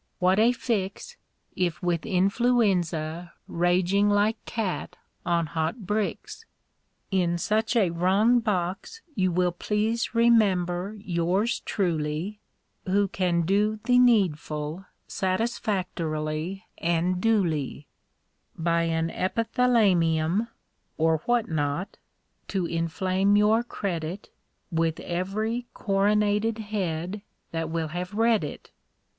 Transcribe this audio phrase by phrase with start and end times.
[0.17, 1.15] What a fix
[1.55, 4.95] If with Influenza raging like cat
[5.27, 6.43] on hot bricks!
[7.11, 12.39] In such a wrong box you will please remember yours truly,
[12.87, 17.85] Who can do the needful satisfactorily and duly,
[18.57, 20.47] By an epithalamium
[20.97, 21.97] (or what not)
[22.47, 24.31] to inflame your credit
[24.71, 27.21] With every coronated head
[27.51, 28.71] that will have read it!